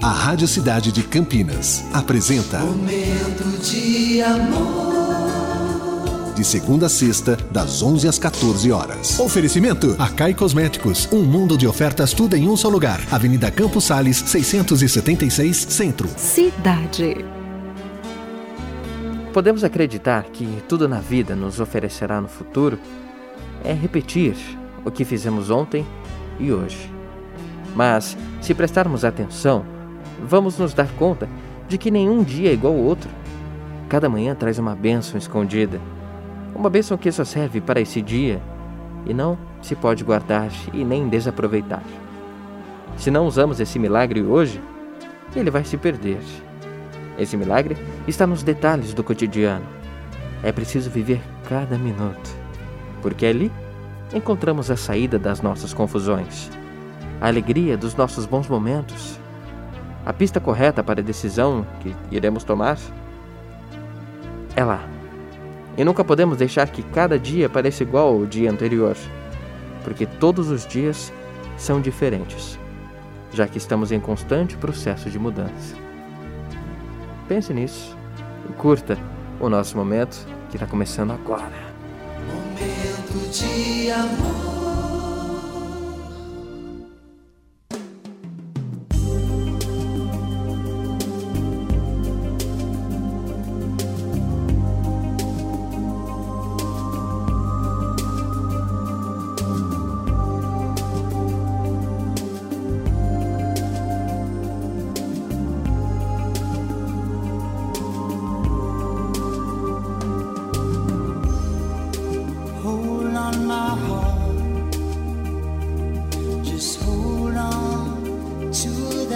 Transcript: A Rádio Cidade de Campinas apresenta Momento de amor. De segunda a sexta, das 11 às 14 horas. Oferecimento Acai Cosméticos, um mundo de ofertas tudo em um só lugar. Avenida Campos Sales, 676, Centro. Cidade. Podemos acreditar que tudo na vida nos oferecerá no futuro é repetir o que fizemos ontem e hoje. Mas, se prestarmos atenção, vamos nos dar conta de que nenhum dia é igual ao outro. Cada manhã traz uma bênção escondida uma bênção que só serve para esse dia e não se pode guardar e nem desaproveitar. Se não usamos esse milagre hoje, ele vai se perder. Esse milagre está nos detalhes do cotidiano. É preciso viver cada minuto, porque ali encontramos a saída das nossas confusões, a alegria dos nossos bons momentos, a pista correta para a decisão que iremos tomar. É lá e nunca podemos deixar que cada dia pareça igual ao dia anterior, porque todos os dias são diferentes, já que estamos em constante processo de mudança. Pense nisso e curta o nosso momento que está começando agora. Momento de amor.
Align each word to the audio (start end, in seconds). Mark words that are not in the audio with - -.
A 0.00 0.10
Rádio 0.10 0.46
Cidade 0.46 0.92
de 0.92 1.02
Campinas 1.02 1.84
apresenta 1.92 2.60
Momento 2.60 3.60
de 3.60 4.22
amor. 4.22 6.34
De 6.36 6.44
segunda 6.44 6.86
a 6.86 6.88
sexta, 6.88 7.36
das 7.50 7.82
11 7.82 8.06
às 8.06 8.16
14 8.16 8.70
horas. 8.70 9.18
Oferecimento 9.18 9.96
Acai 9.98 10.34
Cosméticos, 10.34 11.08
um 11.10 11.24
mundo 11.24 11.58
de 11.58 11.66
ofertas 11.66 12.12
tudo 12.12 12.36
em 12.36 12.48
um 12.48 12.56
só 12.56 12.68
lugar. 12.68 13.00
Avenida 13.10 13.50
Campos 13.50 13.82
Sales, 13.84 14.18
676, 14.18 15.56
Centro. 15.56 16.08
Cidade. 16.16 17.24
Podemos 19.32 19.64
acreditar 19.64 20.26
que 20.26 20.46
tudo 20.68 20.88
na 20.88 21.00
vida 21.00 21.34
nos 21.34 21.58
oferecerá 21.58 22.20
no 22.20 22.28
futuro 22.28 22.78
é 23.64 23.72
repetir 23.72 24.36
o 24.84 24.92
que 24.92 25.04
fizemos 25.04 25.50
ontem 25.50 25.84
e 26.38 26.52
hoje. 26.52 26.88
Mas, 27.74 28.16
se 28.40 28.54
prestarmos 28.54 29.04
atenção, 29.04 29.77
vamos 30.22 30.58
nos 30.58 30.74
dar 30.74 30.88
conta 30.92 31.28
de 31.68 31.78
que 31.78 31.90
nenhum 31.90 32.22
dia 32.22 32.50
é 32.50 32.54
igual 32.54 32.74
ao 32.74 32.80
outro. 32.80 33.10
Cada 33.88 34.08
manhã 34.08 34.34
traz 34.34 34.58
uma 34.58 34.74
bênção 34.74 35.18
escondida 35.18 35.80
uma 36.58 36.68
bênção 36.68 36.98
que 36.98 37.12
só 37.12 37.24
serve 37.24 37.60
para 37.60 37.80
esse 37.80 38.02
dia 38.02 38.42
e 39.06 39.14
não 39.14 39.38
se 39.62 39.76
pode 39.76 40.02
guardar 40.02 40.50
e 40.72 40.84
nem 40.84 41.08
desaproveitar. 41.08 41.84
Se 42.96 43.12
não 43.12 43.28
usamos 43.28 43.60
esse 43.60 43.78
milagre 43.78 44.22
hoje, 44.22 44.60
ele 45.36 45.52
vai 45.52 45.64
se 45.64 45.76
perder. 45.76 46.18
Esse 47.16 47.36
milagre 47.36 47.76
está 48.08 48.26
nos 48.26 48.42
detalhes 48.42 48.92
do 48.92 49.04
cotidiano. 49.04 49.64
É 50.42 50.50
preciso 50.50 50.90
viver 50.90 51.20
cada 51.48 51.78
minuto, 51.78 52.36
porque 53.02 53.26
ali 53.26 53.52
encontramos 54.12 54.68
a 54.68 54.76
saída 54.76 55.18
das 55.18 55.40
nossas 55.40 55.72
confusões, 55.72 56.50
a 57.20 57.28
alegria 57.28 57.76
dos 57.76 57.94
nossos 57.94 58.26
bons 58.26 58.48
momentos, 58.48 59.18
a 60.08 60.12
pista 60.14 60.40
correta 60.40 60.82
para 60.82 61.02
a 61.02 61.04
decisão 61.04 61.66
que 61.80 61.94
iremos 62.10 62.42
tomar. 62.42 62.78
É 64.56 64.64
lá 64.64 64.82
e 65.76 65.84
nunca 65.84 66.02
podemos 66.02 66.38
deixar 66.38 66.66
que 66.68 66.82
cada 66.82 67.16
dia 67.16 67.48
pareça 67.48 67.84
igual 67.84 68.08
ao 68.08 68.26
dia 68.26 68.50
anterior, 68.50 68.96
porque 69.84 70.06
todos 70.06 70.50
os 70.50 70.66
dias 70.66 71.12
são 71.56 71.80
diferentes, 71.80 72.58
já 73.32 73.46
que 73.46 73.58
estamos 73.58 73.92
em 73.92 74.00
constante 74.00 74.56
processo 74.56 75.08
de 75.08 75.18
mudança. 75.18 75.76
Pense 77.28 77.52
nisso 77.54 77.96
e 78.50 78.52
curta 78.54 78.98
o 79.38 79.48
nosso 79.48 79.76
momento 79.76 80.26
que 80.50 80.56
está 80.56 80.66
começando 80.66 81.12
agora. 81.12 81.52
Momento 82.26 83.30
de 83.30 83.90
amor. 83.92 84.47